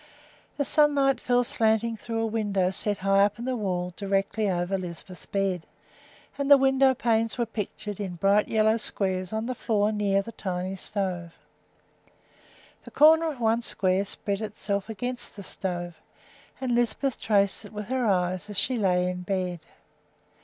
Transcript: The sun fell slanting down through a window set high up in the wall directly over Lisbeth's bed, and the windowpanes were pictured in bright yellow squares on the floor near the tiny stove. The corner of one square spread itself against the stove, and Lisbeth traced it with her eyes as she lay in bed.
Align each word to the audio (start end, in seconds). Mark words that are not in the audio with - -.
The 0.57 0.65
sun 0.65 1.15
fell 1.17 1.43
slanting 1.43 1.91
down 1.91 1.97
through 1.97 2.21
a 2.21 2.25
window 2.25 2.71
set 2.71 2.97
high 2.97 3.23
up 3.23 3.37
in 3.37 3.45
the 3.45 3.55
wall 3.55 3.93
directly 3.95 4.49
over 4.49 4.75
Lisbeth's 4.75 5.27
bed, 5.27 5.61
and 6.39 6.49
the 6.49 6.57
windowpanes 6.57 7.37
were 7.37 7.45
pictured 7.45 7.99
in 7.99 8.15
bright 8.15 8.47
yellow 8.47 8.77
squares 8.77 9.31
on 9.31 9.45
the 9.45 9.53
floor 9.53 9.91
near 9.91 10.23
the 10.23 10.31
tiny 10.31 10.75
stove. 10.75 11.35
The 12.83 12.89
corner 12.89 13.27
of 13.27 13.39
one 13.39 13.61
square 13.61 14.03
spread 14.03 14.41
itself 14.41 14.89
against 14.89 15.35
the 15.35 15.43
stove, 15.43 15.95
and 16.59 16.73
Lisbeth 16.73 17.21
traced 17.21 17.63
it 17.63 17.71
with 17.71 17.89
her 17.89 18.07
eyes 18.07 18.49
as 18.49 18.57
she 18.57 18.77
lay 18.79 19.07
in 19.07 19.21
bed. 19.21 19.67